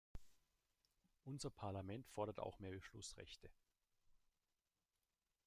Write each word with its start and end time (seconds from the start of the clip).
Unser 1.25 1.51
Parlament 1.51 2.07
fordert 2.07 2.39
auch 2.39 2.57
mehr 2.57 2.71
Beschlussrechte. 2.71 3.51